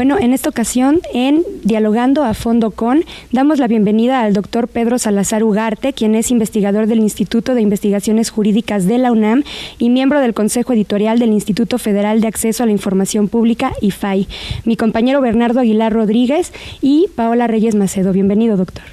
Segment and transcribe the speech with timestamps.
[0.00, 4.98] Bueno, en esta ocasión, en Dialogando a Fondo con, damos la bienvenida al doctor Pedro
[4.98, 9.44] Salazar Ugarte, quien es investigador del Instituto de Investigaciones Jurídicas de la UNAM
[9.78, 14.26] y miembro del Consejo Editorial del Instituto Federal de Acceso a la Información Pública, IFAI.
[14.64, 18.14] Mi compañero Bernardo Aguilar Rodríguez y Paola Reyes Macedo.
[18.14, 18.84] Bienvenido, doctor.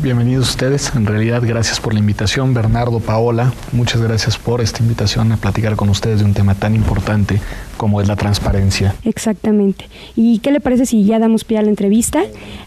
[0.00, 0.94] Bienvenidos ustedes.
[0.94, 3.52] En realidad, gracias por la invitación, Bernardo, Paola.
[3.72, 7.40] Muchas gracias por esta invitación a platicar con ustedes de un tema tan importante
[7.76, 8.94] como es la transparencia.
[9.04, 9.88] Exactamente.
[10.14, 12.22] ¿Y qué le parece si ya damos pie a la entrevista?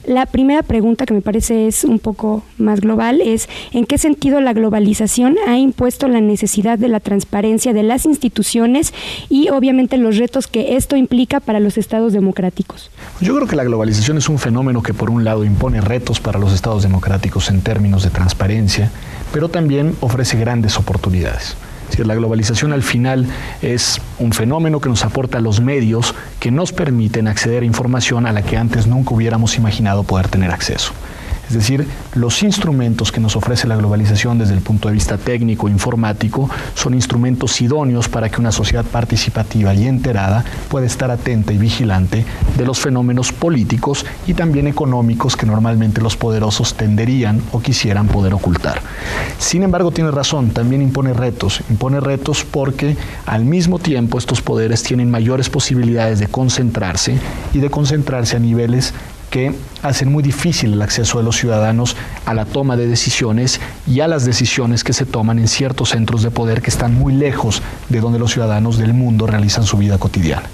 [0.05, 4.41] La primera pregunta que me parece es un poco más global es ¿en qué sentido
[4.41, 8.93] la globalización ha impuesto la necesidad de la transparencia de las instituciones
[9.29, 12.91] y obviamente los retos que esto implica para los estados democráticos?
[13.21, 16.37] Yo creo que la globalización es un fenómeno que por un lado impone retos para
[16.37, 18.91] los estados democráticos en términos de transparencia,
[19.31, 21.55] pero también ofrece grandes oportunidades
[21.99, 23.27] la globalización al final
[23.61, 28.31] es un fenómeno que nos aporta los medios que nos permiten acceder a información a
[28.31, 30.93] la que antes nunca hubiéramos imaginado poder tener acceso.
[31.51, 31.85] Es decir,
[32.15, 36.93] los instrumentos que nos ofrece la globalización desde el punto de vista técnico informático son
[36.93, 42.25] instrumentos idóneos para que una sociedad participativa y enterada pueda estar atenta y vigilante
[42.57, 48.33] de los fenómenos políticos y también económicos que normalmente los poderosos tenderían o quisieran poder
[48.33, 48.81] ocultar.
[49.37, 51.63] Sin embargo, tiene razón, también impone retos.
[51.69, 57.17] Impone retos porque al mismo tiempo estos poderes tienen mayores posibilidades de concentrarse
[57.53, 58.93] y de concentrarse a niveles
[59.31, 64.01] que hacen muy difícil el acceso de los ciudadanos a la toma de decisiones y
[64.01, 67.63] a las decisiones que se toman en ciertos centros de poder que están muy lejos
[67.89, 70.49] de donde los ciudadanos del mundo realizan su vida cotidiana.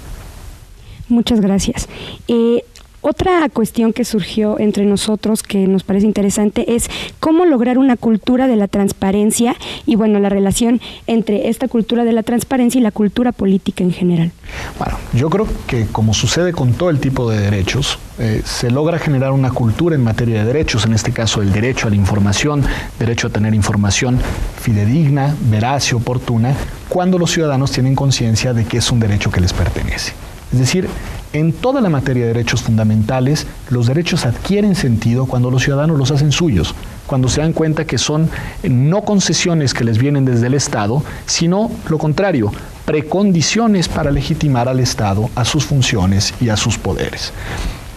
[1.08, 1.88] Muchas gracias.
[2.28, 2.64] Eh,
[3.00, 8.48] otra cuestión que surgió entre nosotros que nos parece interesante es cómo lograr una cultura
[8.48, 9.54] de la transparencia
[9.86, 13.92] y bueno, la relación entre esta cultura de la transparencia y la cultura política en
[13.92, 14.32] general.
[14.78, 18.98] Bueno, yo creo que como sucede con todo el tipo de derechos, eh, se logra
[18.98, 22.64] generar una cultura en materia de derechos, en este caso el derecho a la información,
[22.98, 24.18] derecho a tener información
[24.60, 26.54] fidedigna, veraz y oportuna,
[26.88, 30.12] cuando los ciudadanos tienen conciencia de que es un derecho que les pertenece.
[30.52, 30.88] Es decir,
[31.32, 36.10] en toda la materia de derechos fundamentales, los derechos adquieren sentido cuando los ciudadanos los
[36.10, 36.74] hacen suyos,
[37.06, 38.30] cuando se dan cuenta que son
[38.62, 42.50] no concesiones que les vienen desde el Estado, sino lo contrario,
[42.86, 47.32] precondiciones para legitimar al Estado, a sus funciones y a sus poderes.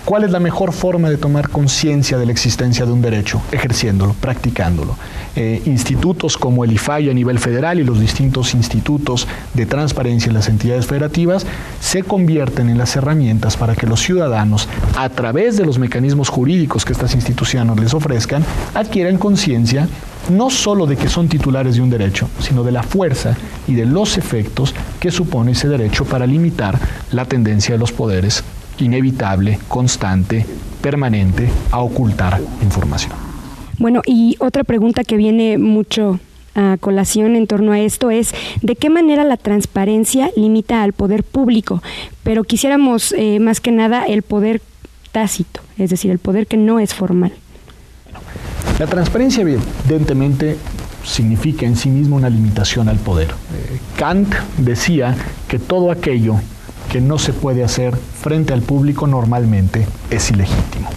[0.06, 3.42] ¿Cuál es la mejor forma de tomar conciencia de la existencia de un derecho?
[3.52, 4.98] Ejerciéndolo, practicándolo.
[5.36, 10.34] Eh, institutos como el IFAI a nivel federal y los distintos institutos de transparencia en
[10.34, 11.46] las entidades federativas
[11.80, 14.68] se convierten en las herramientas para que los ciudadanos,
[14.98, 19.88] a través de los mecanismos jurídicos que estas instituciones les ofrezcan, adquieran conciencia
[20.30, 23.38] no solo de que son titulares de un derecho, sino de la fuerza
[23.68, 26.78] y de los efectos que supone ese derecho para limitar
[27.12, 28.44] la tendencia de los poderes
[28.80, 30.46] inevitable, constante,
[30.82, 33.14] permanente a ocultar información.
[33.78, 36.20] Bueno, y otra pregunta que viene mucho
[36.54, 41.24] a colación en torno a esto es de qué manera la transparencia limita al poder
[41.24, 41.82] público,
[42.24, 44.62] pero quisiéramos eh, más que nada el poder
[45.12, 47.34] tácito, es decir, el poder que no es formal.
[48.80, 50.58] La transparencia evidentemente
[51.04, 53.30] significa en sí mismo una limitación al poder.
[53.30, 55.16] Eh, Kant decía
[55.48, 56.36] que todo aquello
[56.92, 60.90] que no se puede hacer frente al público normalmente es ilegítimo.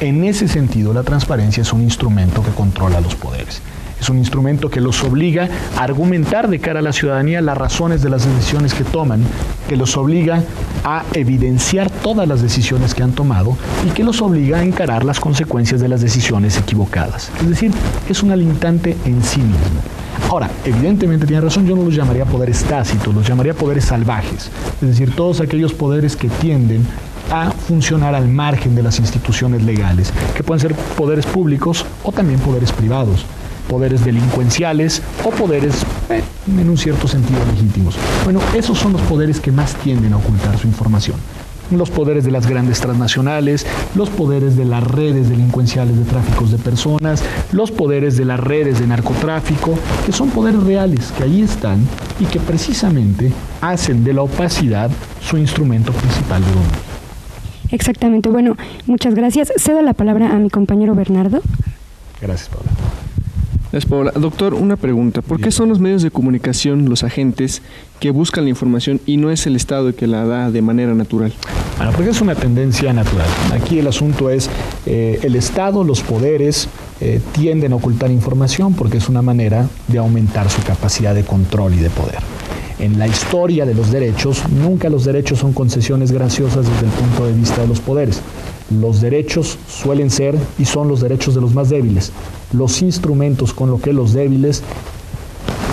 [0.00, 3.60] En ese sentido, la transparencia es un instrumento que controla los poderes.
[4.00, 8.02] Es un instrumento que los obliga a argumentar de cara a la ciudadanía las razones
[8.02, 9.22] de las decisiones que toman,
[9.68, 10.42] que los obliga
[10.84, 15.20] a evidenciar todas las decisiones que han tomado y que los obliga a encarar las
[15.20, 17.30] consecuencias de las decisiones equivocadas.
[17.40, 17.72] Es decir,
[18.08, 19.82] es una limitante en sí mismo.
[20.32, 24.50] Ahora, evidentemente tiene razón, yo no los llamaría poderes tácitos, los llamaría poderes salvajes,
[24.80, 26.86] es decir, todos aquellos poderes que tienden
[27.30, 32.40] a funcionar al margen de las instituciones legales, que pueden ser poderes públicos o también
[32.40, 33.26] poderes privados,
[33.68, 37.96] poderes delincuenciales o poderes eh, en un cierto sentido legítimos.
[38.24, 41.16] Bueno, esos son los poderes que más tienden a ocultar su información
[41.78, 46.58] los poderes de las grandes transnacionales, los poderes de las redes delincuenciales de tráficos de
[46.58, 47.22] personas,
[47.52, 51.86] los poderes de las redes de narcotráfico, que son poderes reales, que ahí están
[52.20, 54.90] y que precisamente hacen de la opacidad
[55.20, 56.92] su instrumento principal de dominio.
[57.70, 58.28] Exactamente.
[58.28, 59.52] Bueno, muchas gracias.
[59.56, 61.40] Cedo la palabra a mi compañero Bernardo.
[62.20, 64.12] Gracias, Paula.
[64.12, 65.22] Doctor, una pregunta.
[65.22, 67.62] ¿Por qué son los medios de comunicación los agentes
[68.00, 70.92] que buscan la información y no es el Estado el que la da de manera
[70.94, 71.32] natural?
[71.82, 73.26] Bueno, porque es una tendencia natural.
[73.52, 74.48] Aquí el asunto es
[74.86, 76.68] eh, el Estado, los poderes
[77.00, 81.74] eh, tienden a ocultar información porque es una manera de aumentar su capacidad de control
[81.74, 82.20] y de poder.
[82.78, 87.26] en la historia de los derechos, nunca los derechos son concesiones graciosas desde el punto
[87.26, 88.20] de vista de los poderes.
[88.70, 92.12] Los derechos suelen ser y son los derechos de los más débiles,
[92.52, 94.62] los instrumentos con los que los débiles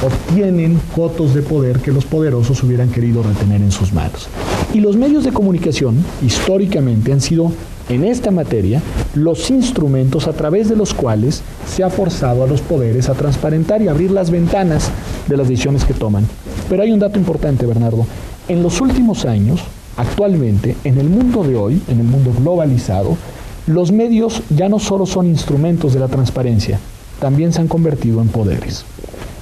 [0.03, 4.27] obtienen cotos de poder que los poderosos hubieran querido retener en sus manos.
[4.73, 7.51] Y los medios de comunicación históricamente han sido
[7.89, 8.81] en esta materia
[9.15, 13.81] los instrumentos a través de los cuales se ha forzado a los poderes a transparentar
[13.81, 14.91] y abrir las ventanas
[15.27, 16.27] de las decisiones que toman.
[16.69, 18.05] Pero hay un dato importante, Bernardo.
[18.47, 19.59] En los últimos años,
[19.97, 23.17] actualmente, en el mundo de hoy, en el mundo globalizado,
[23.65, 26.79] los medios ya no solo son instrumentos de la transparencia,
[27.19, 28.85] también se han convertido en poderes.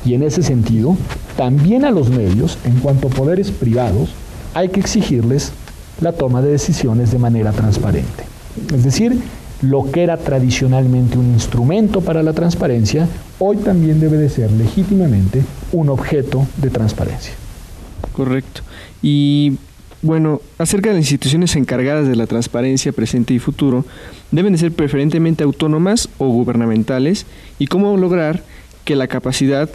[0.06, 0.95] Y en ese sentido,
[1.35, 4.09] también a los medios, en cuanto a poderes privados,
[4.57, 5.51] hay que exigirles
[6.01, 8.24] la toma de decisiones de manera transparente.
[8.74, 9.21] Es decir,
[9.62, 13.07] lo que era tradicionalmente un instrumento para la transparencia,
[13.38, 17.33] hoy también debe de ser legítimamente un objeto de transparencia.
[18.13, 18.62] Correcto.
[19.04, 19.57] Y
[20.01, 23.86] bueno, acerca de las instituciones encargadas de la transparencia presente y futuro,
[24.31, 27.27] deben de ser preferentemente autónomas o gubernamentales
[27.59, 28.44] y cómo lograr
[28.86, 29.69] que la capacidad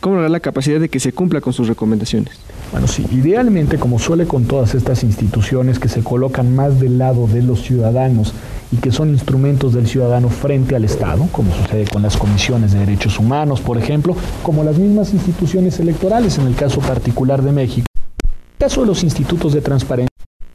[0.00, 2.38] cómo lograr la capacidad de que se cumpla con sus recomendaciones.
[2.72, 7.26] Bueno, sí, idealmente, como suele con todas estas instituciones que se colocan más del lado
[7.26, 8.32] de los ciudadanos
[8.70, 12.78] y que son instrumentos del ciudadano frente al Estado, como sucede con las comisiones de
[12.78, 17.86] derechos humanos, por ejemplo, como las mismas instituciones electorales en el caso particular de México.
[18.22, 20.10] En el caso de los institutos de transparencia,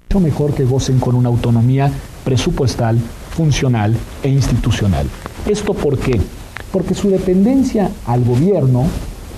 [0.10, 1.92] mucho mejor que gocen con una autonomía
[2.24, 2.98] presupuestal,
[3.32, 3.94] funcional
[4.24, 5.08] e institucional.
[5.46, 6.22] ¿Esto por qué?
[6.76, 8.84] Porque su dependencia al gobierno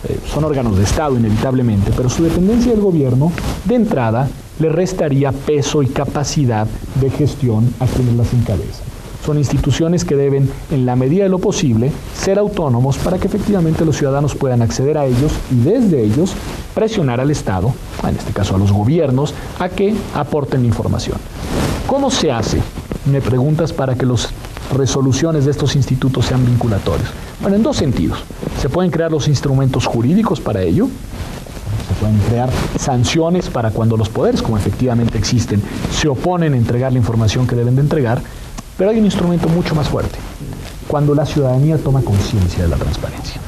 [0.09, 3.31] eh, son órganos de Estado inevitablemente, pero su dependencia del gobierno,
[3.65, 6.65] de entrada, le restaría peso y capacidad
[6.99, 8.87] de gestión a quienes las encabezan.
[9.23, 13.85] Son instituciones que deben, en la medida de lo posible, ser autónomos para que efectivamente
[13.85, 16.33] los ciudadanos puedan acceder a ellos y desde ellos
[16.73, 21.17] presionar al Estado, en este caso a los gobiernos, a que aporten información.
[21.85, 22.59] ¿Cómo se hace?
[23.05, 24.27] Me preguntas para que las
[24.75, 27.09] resoluciones de estos institutos sean vinculatorios.
[27.41, 28.19] Bueno, en dos sentidos.
[28.59, 30.87] Se pueden crear los instrumentos jurídicos para ello,
[31.87, 32.49] se pueden crear
[32.79, 35.61] sanciones para cuando los poderes, como efectivamente existen,
[35.91, 38.21] se oponen a entregar la información que deben de entregar,
[38.77, 40.17] pero hay un instrumento mucho más fuerte,
[40.87, 43.41] cuando la ciudadanía toma conciencia de la transparencia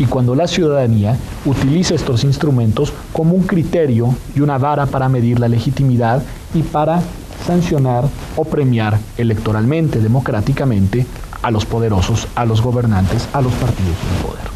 [0.00, 1.14] y cuando la ciudadanía
[1.44, 6.22] utiliza estos instrumentos como un criterio y una vara para medir la legitimidad
[6.54, 7.02] y para
[7.46, 8.04] sancionar
[8.36, 11.06] o premiar electoralmente, democráticamente,
[11.42, 14.50] a los poderosos, a los gobernantes, a los partidos del poder.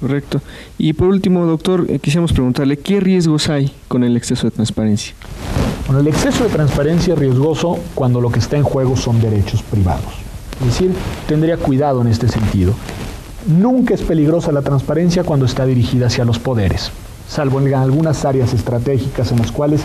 [0.00, 0.40] Correcto.
[0.78, 5.14] Y por último, doctor, eh, quisiéramos preguntarle, ¿qué riesgos hay con el exceso de transparencia?
[5.86, 9.62] Bueno, el exceso de transparencia es riesgoso cuando lo que está en juego son derechos
[9.62, 10.12] privados.
[10.60, 10.92] Es decir,
[11.26, 12.74] tendría cuidado en este sentido.
[13.46, 16.90] Nunca es peligrosa la transparencia cuando está dirigida hacia los poderes,
[17.28, 19.82] salvo en algunas áreas estratégicas en las cuales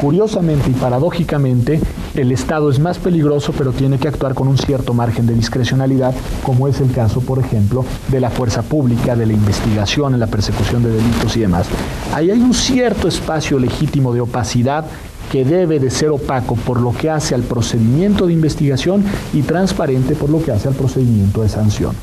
[0.00, 1.80] Curiosamente y paradójicamente,
[2.14, 6.14] el Estado es más peligroso, pero tiene que actuar con un cierto margen de discrecionalidad,
[6.42, 10.26] como es el caso, por ejemplo, de la fuerza pública, de la investigación, en la
[10.26, 11.66] persecución de delitos y demás.
[12.12, 14.84] Ahí hay un cierto espacio legítimo de opacidad
[15.30, 20.14] que debe de ser opaco por lo que hace al procedimiento de investigación y transparente
[20.14, 21.94] por lo que hace al procedimiento de sanción.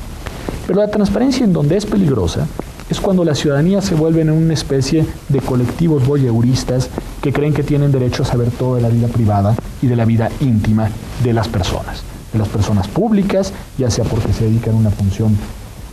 [0.66, 2.46] Pero la transparencia en donde es peligrosa
[2.92, 6.90] es cuando la ciudadanía se vuelve en una especie de colectivos voyeuristas
[7.22, 10.04] que creen que tienen derecho a saber todo de la vida privada y de la
[10.04, 10.90] vida íntima
[11.24, 12.02] de las personas,
[12.34, 15.34] de las personas públicas, ya sea porque se dedican a una función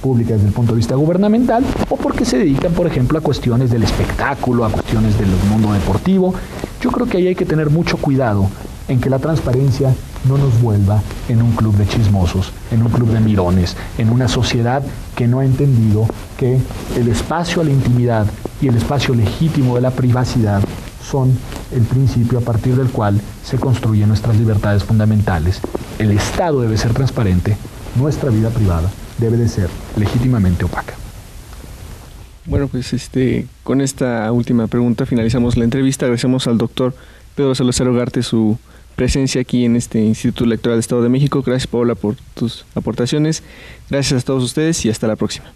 [0.02, 3.72] pública desde el punto de vista gubernamental o porque se dedican, por ejemplo, a cuestiones
[3.72, 6.34] del espectáculo, a cuestiones del mundo deportivo.
[6.82, 8.50] Yo creo que ahí hay que tener mucho cuidado
[8.90, 9.96] en que la transparencia
[10.28, 14.28] no nos vuelva en un club de chismosos, en un club de mirones, en una
[14.28, 14.84] sociedad
[15.16, 16.08] que no ha entendido
[16.38, 16.60] que
[16.96, 18.28] el espacio a la intimidad
[18.62, 20.62] y el espacio legítimo de la privacidad
[21.02, 21.38] son
[21.72, 25.60] el principio a partir del cual se construyen nuestras libertades fundamentales.
[25.98, 27.58] El Estado debe ser transparente,
[27.96, 30.94] nuestra vida privada debe de ser legítimamente opaca.
[32.46, 36.06] Bueno, pues este, con esta última pregunta finalizamos la entrevista.
[36.06, 36.96] Agradecemos al doctor
[37.36, 38.58] Pedro Salazar Ugarte su
[39.00, 41.42] presencia aquí en este Instituto Electoral del Estado de México.
[41.42, 43.44] Gracias, Paula, por tus aportaciones.
[43.90, 45.54] Gracias a todos ustedes y hasta la próxima.